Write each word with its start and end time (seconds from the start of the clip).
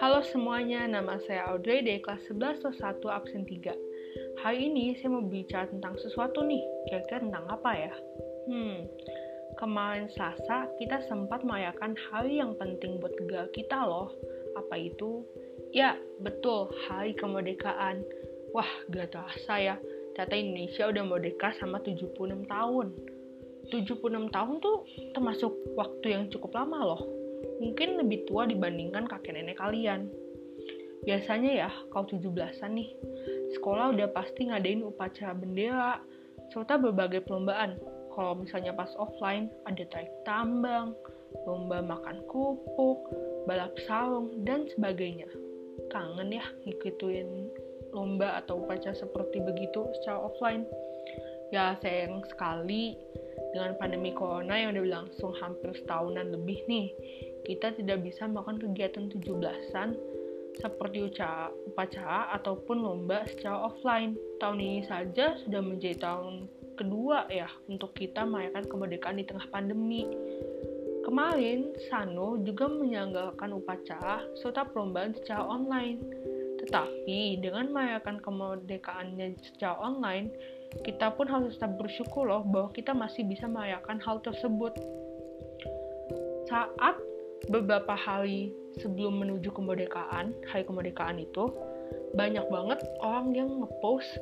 Halo 0.00 0.24
semuanya, 0.32 0.88
nama 0.88 1.20
saya 1.28 1.52
Audrey 1.52 1.84
dari 1.84 2.00
kelas 2.00 2.24
11 2.32 2.64
1 2.64 3.04
absen 3.04 3.44
3. 3.44 3.76
Hari 4.40 4.72
ini 4.72 4.96
saya 4.96 5.12
mau 5.12 5.20
bicara 5.28 5.68
tentang 5.68 6.00
sesuatu 6.00 6.40
nih, 6.40 6.64
kira-kira 6.88 7.20
tentang 7.20 7.44
apa 7.52 7.68
ya? 7.76 7.92
Hmm, 8.48 8.88
kemarin 9.60 10.08
Selasa 10.16 10.72
kita 10.80 11.04
sempat 11.04 11.44
merayakan 11.44 11.92
hari 12.08 12.40
yang 12.40 12.56
penting 12.56 12.96
buat 12.96 13.12
negara 13.20 13.52
kita 13.52 13.76
loh. 13.84 14.16
Apa 14.56 14.80
itu? 14.80 15.20
Ya, 15.76 16.00
betul, 16.24 16.72
hari 16.88 17.12
kemerdekaan. 17.12 18.00
Wah, 18.56 18.72
gak 18.88 19.12
terasa 19.12 19.60
ya, 19.60 19.76
ternyata 20.16 20.32
Indonesia 20.32 20.88
udah 20.88 21.04
merdeka 21.04 21.52
sama 21.60 21.84
76 21.84 22.48
tahun. 22.48 23.15
76 23.70 24.30
tahun 24.30 24.54
tuh 24.62 24.76
termasuk 25.16 25.52
waktu 25.74 26.06
yang 26.14 26.30
cukup 26.30 26.54
lama 26.54 26.94
loh 26.94 27.02
mungkin 27.60 28.00
lebih 28.00 28.28
tua 28.28 28.44
dibandingkan 28.44 29.08
kakek 29.08 29.36
nenek 29.36 29.58
kalian. 29.60 30.08
Biasanya 31.06 31.52
ya, 31.66 31.70
kalau 31.94 32.08
17-an 32.10 32.72
nih, 32.74 32.90
sekolah 33.54 33.94
udah 33.94 34.08
pasti 34.10 34.50
ngadain 34.50 34.82
upacara 34.82 35.32
bendera, 35.38 36.02
serta 36.50 36.80
berbagai 36.80 37.22
perlombaan. 37.22 37.78
Kalau 38.10 38.32
misalnya 38.42 38.72
pas 38.74 38.90
offline, 38.98 39.52
ada 39.68 39.84
tarik 39.92 40.10
tambang, 40.26 40.96
lomba 41.44 41.84
makan 41.84 42.24
kupuk, 42.26 43.12
balap 43.46 43.76
sarung, 43.86 44.42
dan 44.42 44.66
sebagainya. 44.72 45.28
Kangen 45.92 46.34
ya 46.34 46.42
ngikutin 46.66 47.28
lomba 47.94 48.42
atau 48.42 48.64
upacara 48.64 48.96
seperti 48.96 49.38
begitu 49.44 49.86
secara 50.00 50.26
offline. 50.26 50.66
Ya 51.54 51.78
sayang 51.78 52.26
sekali 52.26 52.98
dengan 53.56 53.72
pandemi 53.80 54.12
corona 54.12 54.60
yang 54.60 54.76
udah 54.76 54.84
berlangsung 54.84 55.32
hampir 55.40 55.72
setahunan 55.80 56.28
lebih 56.28 56.60
nih, 56.68 56.92
kita 57.48 57.72
tidak 57.72 58.04
bisa 58.04 58.28
melakukan 58.28 58.60
kegiatan 58.60 59.08
17-an 59.08 59.96
seperti 60.60 61.08
upacara 61.64 62.36
ataupun 62.36 62.84
lomba 62.84 63.24
secara 63.24 63.72
offline. 63.72 64.12
Tahun 64.36 64.60
ini 64.60 64.84
saja 64.84 65.40
sudah 65.40 65.64
menjadi 65.64 66.04
tahun 66.04 66.52
kedua 66.76 67.32
ya 67.32 67.48
untuk 67.72 67.96
kita 67.96 68.28
merayakan 68.28 68.68
kemerdekaan 68.68 69.16
di 69.16 69.24
tengah 69.24 69.48
pandemi. 69.48 70.04
Kemarin, 71.08 71.72
Sano 71.88 72.36
juga 72.42 72.66
menyelenggarakan 72.68 73.56
upacara 73.56 74.26
serta 74.36 74.68
perlombaan 74.68 75.16
secara 75.16 75.48
online. 75.48 76.02
Tetapi 76.66 77.40
dengan 77.40 77.70
merayakan 77.70 78.18
kemerdekaannya 78.18 79.38
secara 79.38 79.78
online, 79.78 80.34
kita 80.82 81.14
pun 81.14 81.30
harus 81.30 81.54
tetap 81.54 81.78
bersyukur 81.78 82.26
loh 82.26 82.42
bahwa 82.42 82.74
kita 82.74 82.90
masih 82.90 83.22
bisa 83.22 83.46
merayakan 83.46 84.02
hal 84.02 84.18
tersebut. 84.20 84.74
Saat 86.50 86.98
beberapa 87.48 87.94
hari 87.94 88.50
sebelum 88.82 89.22
menuju 89.22 89.54
kemerdekaan, 89.54 90.34
hari 90.50 90.66
kemerdekaan 90.66 91.22
itu, 91.22 91.54
banyak 92.18 92.44
banget 92.50 92.82
orang 92.98 93.30
yang 93.34 93.50
ngepost 93.62 94.18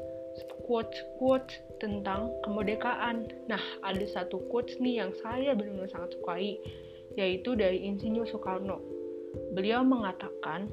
quotes-quotes 0.67 1.61
tentang 1.79 2.33
kemerdekaan. 2.43 3.29
Nah, 3.47 3.61
ada 3.85 4.05
satu 4.09 4.41
quotes 4.51 4.77
nih 4.81 5.05
yang 5.05 5.13
saya 5.21 5.53
benar-benar 5.53 5.93
sangat 5.93 6.11
sukai, 6.17 6.59
yaitu 7.15 7.55
dari 7.55 7.85
Insinyur 7.85 8.27
Soekarno. 8.27 8.81
Beliau 9.53 9.85
mengatakan, 9.85 10.71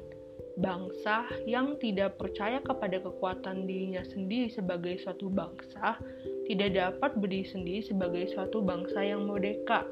bangsa 0.62 1.26
yang 1.44 1.74
tidak 1.82 2.16
percaya 2.16 2.62
kepada 2.62 3.02
kekuatan 3.02 3.66
dirinya 3.66 4.06
sendiri 4.06 4.48
sebagai 4.48 4.96
suatu 5.02 5.26
bangsa 5.26 5.98
tidak 6.46 6.70
dapat 6.78 7.10
berdiri 7.18 7.46
sendiri 7.50 7.80
sebagai 7.82 8.30
suatu 8.30 8.62
bangsa 8.62 9.02
yang 9.02 9.26
merdeka. 9.26 9.82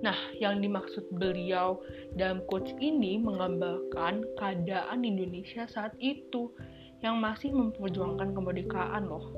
Nah, 0.00 0.16
yang 0.38 0.62
dimaksud 0.62 1.10
beliau 1.10 1.82
dalam 2.14 2.46
quotes 2.46 2.76
ini 2.78 3.18
menggambarkan 3.18 4.22
keadaan 4.38 5.02
Indonesia 5.02 5.66
saat 5.66 5.96
itu 5.98 6.54
yang 7.02 7.18
masih 7.18 7.50
memperjuangkan 7.50 8.36
kemerdekaan 8.36 9.08
loh. 9.08 9.34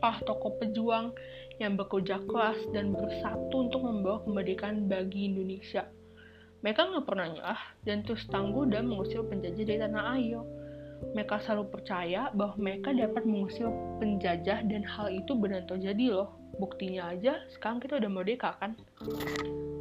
Ah, 0.00 0.16
tokoh 0.24 0.56
pejuang 0.62 1.12
yang 1.60 1.76
bekerja 1.76 2.24
keras 2.24 2.56
dan 2.72 2.96
bersatu 2.96 3.68
untuk 3.68 3.84
membawa 3.84 4.24
kemerdekaan 4.24 4.88
bagi 4.88 5.28
Indonesia. 5.28 5.84
Mereka 6.60 6.92
nggak 6.92 7.06
pernah 7.08 7.26
nyerah 7.32 7.62
dan 7.88 8.04
terus 8.04 8.28
tangguh 8.28 8.68
dan 8.68 8.84
mengusir 8.84 9.24
penjajah 9.24 9.64
dari 9.64 9.80
tanah 9.80 10.04
air. 10.20 10.40
Mereka 11.16 11.40
selalu 11.40 11.72
percaya 11.72 12.28
bahwa 12.36 12.60
mereka 12.60 12.92
dapat 12.92 13.24
mengusir 13.24 13.72
penjajah 13.96 14.60
dan 14.68 14.84
hal 14.84 15.08
itu 15.08 15.32
benar 15.32 15.64
terjadi 15.64 16.20
loh. 16.20 16.36
Buktinya 16.60 17.16
aja 17.16 17.40
sekarang 17.56 17.80
kita 17.80 17.96
udah 17.96 18.10
merdeka 18.12 18.60
kan? 18.60 18.76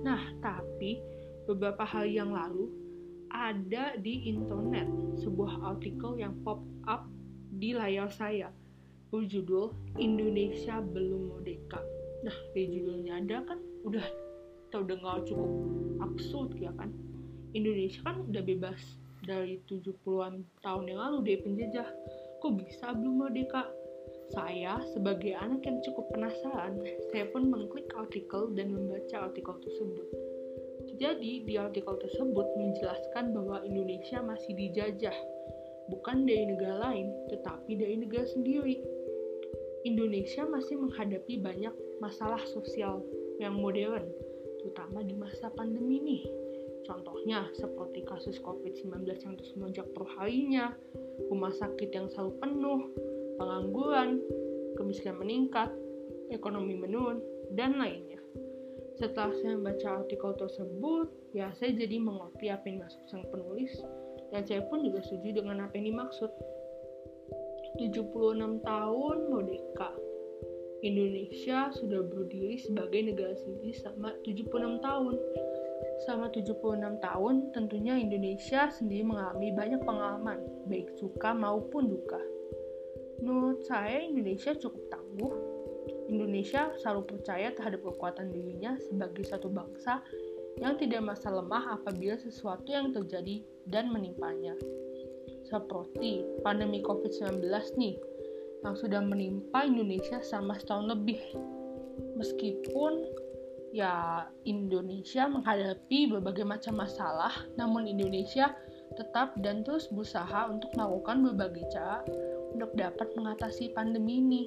Nah, 0.08 0.32
tapi 0.40 1.04
beberapa 1.44 1.84
hari 1.84 2.16
yang 2.16 2.32
lalu 2.32 2.72
ada 3.28 4.00
di 4.00 4.32
internet 4.32 4.88
sebuah 5.20 5.76
artikel 5.76 6.16
yang 6.16 6.32
pop 6.48 6.64
up 6.88 7.04
di 7.60 7.76
layar 7.76 8.08
saya 8.08 8.48
berjudul 9.12 9.76
Indonesia 10.00 10.80
belum 10.80 11.36
merdeka. 11.36 11.84
Nah, 12.24 12.38
di 12.56 12.64
judulnya 12.72 13.20
ada 13.20 13.44
kan 13.44 13.60
udah 13.84 14.08
terdengar 14.72 15.20
cukup 15.28 15.52
absurd 16.02 16.56
ya 16.60 16.72
kan. 16.76 16.92
Indonesia 17.54 18.02
kan 18.06 18.24
udah 18.30 18.44
bebas 18.46 18.80
dari 19.26 19.60
70-an 19.68 20.46
tahun 20.64 20.84
yang 20.88 21.00
lalu 21.00 21.18
dari 21.26 21.40
penjajah. 21.44 21.88
Kok 22.40 22.54
bisa 22.56 22.96
belum 22.96 23.28
merdeka? 23.28 23.68
Saya 24.30 24.78
sebagai 24.94 25.34
anak 25.34 25.66
yang 25.66 25.82
cukup 25.82 26.06
penasaran, 26.14 26.78
saya 27.10 27.26
pun 27.34 27.50
mengklik 27.50 27.90
artikel 27.98 28.54
dan 28.54 28.74
membaca 28.74 29.30
artikel 29.30 29.58
tersebut. 29.66 30.06
Jadi, 31.00 31.48
di 31.48 31.56
artikel 31.56 31.96
tersebut 31.98 32.48
menjelaskan 32.60 33.32
bahwa 33.32 33.64
Indonesia 33.64 34.20
masih 34.20 34.52
dijajah, 34.54 35.16
bukan 35.90 36.28
dari 36.28 36.46
negara 36.50 36.92
lain, 36.92 37.08
tetapi 37.34 37.72
dari 37.78 37.96
negara 38.04 38.28
sendiri. 38.30 38.84
Indonesia 39.88 40.44
masih 40.44 40.76
menghadapi 40.76 41.40
banyak 41.40 41.72
masalah 42.04 42.44
sosial 42.52 43.00
yang 43.40 43.56
modern, 43.56 44.12
terutama 44.60 45.02
di 45.02 45.16
masa 45.16 45.50
pandemi 45.56 45.98
nih. 46.04 46.24
Contohnya 46.86 47.46
seperti 47.54 48.02
kasus 48.08 48.42
COVID-19 48.42 49.06
yang 49.06 49.36
terus 49.38 49.54
melonjak 49.56 49.88
per 49.94 50.06
harinya, 50.18 50.74
rumah 51.30 51.54
sakit 51.54 51.90
yang 51.94 52.10
selalu 52.10 52.34
penuh, 52.42 52.80
pengangguran, 53.38 54.20
kemiskinan 54.80 55.22
meningkat, 55.22 55.70
ekonomi 56.34 56.76
menurun, 56.80 57.22
dan 57.54 57.78
lainnya. 57.78 58.18
Setelah 59.00 59.32
saya 59.40 59.56
membaca 59.56 60.04
artikel 60.04 60.32
tersebut, 60.36 61.08
ya 61.32 61.54
saya 61.56 61.72
jadi 61.72 62.04
mengerti 62.04 62.52
apa 62.52 62.68
yang 62.68 62.84
dimaksud 62.84 63.04
sang 63.08 63.24
penulis, 63.32 63.72
dan 64.34 64.44
saya 64.44 64.66
pun 64.68 64.84
juga 64.84 65.00
setuju 65.06 65.40
dengan 65.40 65.64
apa 65.64 65.74
yang 65.80 65.96
dimaksud. 65.96 66.32
76 67.78 68.66
tahun 68.66 69.18
merdeka. 69.30 69.94
Indonesia 70.80 71.68
sudah 71.76 72.02
berdiri 72.08 72.56
sebagai 72.56 73.12
negara 73.12 73.36
sendiri 73.36 73.76
selama 73.76 74.16
76 74.24 74.80
tahun. 74.80 75.16
Selama 76.08 76.28
76 76.32 77.04
tahun, 77.04 77.36
tentunya 77.52 78.00
Indonesia 78.00 78.72
sendiri 78.72 79.04
mengalami 79.04 79.52
banyak 79.52 79.82
pengalaman, 79.84 80.40
baik 80.72 80.88
suka 80.96 81.36
maupun 81.36 81.92
duka. 81.92 82.20
Menurut 83.20 83.68
saya 83.68 84.00
Indonesia 84.00 84.56
cukup 84.56 84.80
tangguh. 84.88 85.34
Indonesia 86.08 86.74
selalu 86.80 87.16
percaya 87.16 87.54
terhadap 87.54 87.84
kekuatan 87.86 88.32
dirinya 88.32 88.80
sebagai 88.80 89.28
satu 89.28 89.52
bangsa 89.52 90.02
yang 90.58 90.80
tidak 90.80 91.04
masa 91.06 91.30
lemah 91.30 91.78
apabila 91.78 92.18
sesuatu 92.18 92.72
yang 92.72 92.96
terjadi 92.96 93.44
dan 93.68 93.92
menimpanya. 93.92 94.56
Seperti 95.46 96.26
pandemi 96.42 96.82
COVID-19 96.82 97.46
nih, 97.78 97.96
yang 98.64 98.76
sudah 98.76 99.02
menimpa 99.04 99.64
Indonesia 99.64 100.20
selama 100.20 100.60
setahun 100.60 100.92
lebih. 100.92 101.22
Meskipun 102.20 103.08
ya 103.72 104.26
Indonesia 104.44 105.30
menghadapi 105.30 106.10
berbagai 106.12 106.44
macam 106.44 106.82
masalah, 106.82 107.32
namun 107.56 107.88
Indonesia 107.88 108.52
tetap 108.98 109.38
dan 109.40 109.62
terus 109.62 109.88
berusaha 109.94 110.50
untuk 110.50 110.74
melakukan 110.74 111.22
berbagai 111.32 111.66
cara 111.72 112.02
untuk 112.52 112.74
dapat 112.76 113.08
mengatasi 113.14 113.72
pandemi 113.78 114.20
ini. 114.20 114.44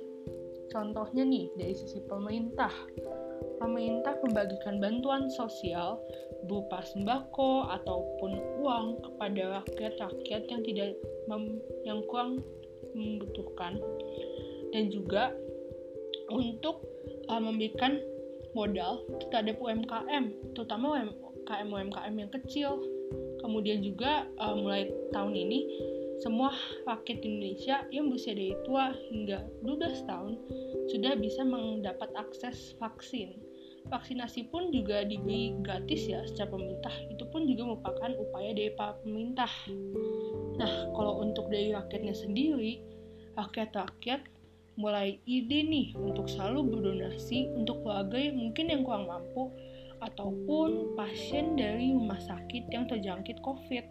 Contohnya 0.69 1.23
nih 1.23 1.53
dari 1.57 1.75
sisi 1.77 2.01
pemerintah. 2.05 2.73
Pemerintah 3.63 4.19
membagikan 4.27 4.83
bantuan 4.83 5.31
sosial 5.31 6.03
berupa 6.51 6.83
sembako 6.83 7.71
ataupun 7.71 8.33
uang 8.59 8.87
kepada 9.07 9.63
rakyat-rakyat 9.63 10.43
yang 10.51 10.63
tidak 10.67 10.89
yang 11.87 12.01
kurang 12.11 12.43
membutuhkan 12.93 13.79
dan 14.73 14.89
juga 14.89 15.33
untuk 16.33 16.83
uh, 17.29 17.41
memberikan 17.41 18.01
modal 18.57 19.05
terhadap 19.29 19.61
UMKM, 19.61 20.53
terutama 20.57 21.01
UMKM 21.01 21.69
UMKM 21.69 22.15
yang 22.17 22.31
kecil. 22.33 22.81
Kemudian 23.45 23.83
juga 23.85 24.29
uh, 24.39 24.55
mulai 24.55 24.89
tahun 25.13 25.35
ini 25.35 25.61
semua 26.23 26.55
rakyat 26.87 27.19
Indonesia 27.27 27.83
yang 27.91 28.07
berusia 28.07 28.39
dari 28.39 28.55
tua 28.63 28.95
hingga 29.11 29.43
12 29.67 30.07
tahun 30.07 30.33
sudah 30.95 31.19
bisa 31.19 31.43
mendapat 31.43 32.09
akses 32.15 32.79
vaksin. 32.79 33.43
vaksinasi 33.83 34.47
pun 34.55 34.71
juga 34.71 35.03
diberi 35.03 35.59
gratis 35.59 36.07
ya 36.07 36.23
secara 36.23 36.55
pemerintah. 36.55 36.95
Itu 37.11 37.27
pun 37.35 37.51
juga 37.51 37.67
merupakan 37.67 38.15
upaya 38.15 38.55
dari 38.55 38.71
pemerintah. 38.79 39.51
Nah, 40.55 40.87
kalau 40.95 41.19
untuk 41.19 41.51
dari 41.51 41.75
rakyatnya 41.75 42.15
sendiri, 42.15 42.79
rakyat-rakyat 43.35 44.23
mulai 44.81 45.21
ide 45.29 45.63
nih 45.69 45.93
untuk 45.99 46.29
selalu 46.29 46.73
berdonasi 46.73 47.53
untuk 47.53 47.85
keluarga 47.85 48.17
yang 48.17 48.37
mungkin 48.41 48.73
yang 48.73 48.83
kurang 48.83 49.05
mampu 49.05 49.53
ataupun 50.03 50.99
pasien 50.99 51.55
dari 51.55 51.95
rumah 51.95 52.19
sakit 52.19 52.73
yang 52.73 52.89
terjangkit 52.91 53.39
COVID. 53.45 53.85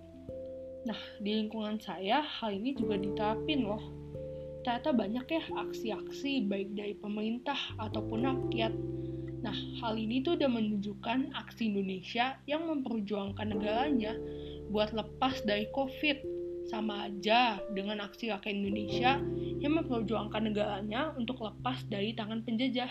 Nah, 0.89 0.97
di 1.21 1.45
lingkungan 1.45 1.77
saya 1.77 2.25
hal 2.25 2.57
ini 2.57 2.73
juga 2.73 2.97
diterapin 2.97 3.63
loh. 3.63 3.83
Ternyata 4.61 4.93
banyak 4.93 5.25
ya 5.25 5.43
aksi-aksi 5.57 6.45
baik 6.45 6.73
dari 6.73 6.93
pemerintah 6.97 7.57
ataupun 7.81 8.19
rakyat. 8.25 8.73
Nah, 9.41 9.57
hal 9.81 9.97
ini 9.97 10.21
tuh 10.21 10.37
udah 10.37 10.49
menunjukkan 10.49 11.33
aksi 11.33 11.73
Indonesia 11.73 12.37
yang 12.45 12.69
memperjuangkan 12.69 13.57
negaranya 13.57 14.13
buat 14.69 14.93
lepas 14.93 15.41
dari 15.45 15.65
COVID. 15.73 16.40
Sama 16.71 17.11
aja 17.11 17.59
dengan 17.75 17.99
aksi 18.07 18.31
rakyat 18.31 18.55
Indonesia 18.55 19.19
yang 19.59 19.75
memperjuangkan 19.83 20.47
negaranya 20.47 21.11
untuk 21.19 21.43
lepas 21.43 21.83
dari 21.91 22.15
tangan 22.15 22.47
penjajah. 22.47 22.89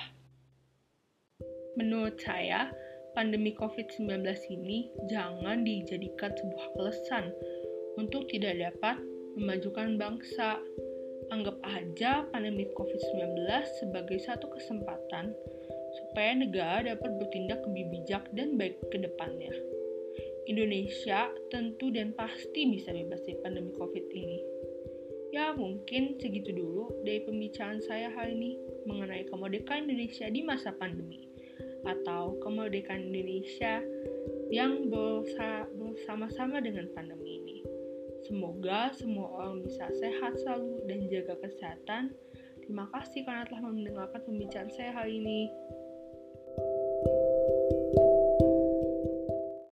Menurut 1.80 2.20
saya, 2.20 2.68
pandemi 3.16 3.56
COVID-19 3.56 4.20
ini 4.52 4.92
jangan 5.08 5.64
dijadikan 5.64 6.30
sebuah 6.36 6.66
alasan 6.76 7.32
untuk 7.96 8.28
tidak 8.28 8.60
dapat 8.60 9.00
memajukan 9.40 9.96
bangsa. 9.96 10.60
Anggap 11.32 11.56
aja 11.62 12.26
pandemi 12.28 12.68
COVID-19 12.74 13.48
sebagai 13.80 14.18
satu 14.20 14.50
kesempatan 14.50 15.30
supaya 15.90 16.34
negara 16.34 16.94
dapat 16.94 17.10
bertindak 17.22 17.62
lebih 17.70 17.86
bijak 17.96 18.24
dan 18.34 18.58
baik 18.58 18.76
ke 18.90 18.98
depannya. 18.98 19.79
Indonesia 20.48 21.28
tentu 21.52 21.92
dan 21.92 22.16
pasti 22.16 22.68
bisa 22.70 22.94
bebas 22.94 23.20
dari 23.26 23.36
pandemi 23.44 23.72
COVID 23.76 24.06
ini. 24.12 24.40
Ya, 25.30 25.54
mungkin 25.54 26.18
segitu 26.18 26.50
dulu 26.50 26.90
dari 27.06 27.22
pembicaraan 27.22 27.78
saya 27.84 28.10
hari 28.10 28.34
ini 28.34 28.50
mengenai 28.88 29.28
kemerdekaan 29.30 29.86
Indonesia 29.86 30.26
di 30.26 30.40
masa 30.42 30.74
pandemi 30.74 31.30
atau 31.86 32.36
kemerdekaan 32.42 33.14
Indonesia 33.14 33.78
yang 34.50 34.90
bersama-sama 34.90 36.58
dengan 36.58 36.90
pandemi 36.92 37.38
ini. 37.40 37.58
Semoga 38.26 38.90
semua 38.92 39.30
orang 39.38 39.62
bisa 39.64 39.86
sehat 39.96 40.36
selalu 40.42 40.82
dan 40.90 41.00
jaga 41.08 41.34
kesehatan. 41.40 42.10
Terima 42.66 42.86
kasih 42.90 43.22
karena 43.26 43.46
telah 43.48 43.70
mendengarkan 43.70 44.20
pembicaraan 44.26 44.70
saya 44.74 44.92
hari 44.92 45.22
ini. 45.22 45.50